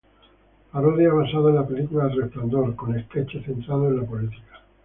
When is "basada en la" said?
1.13-1.67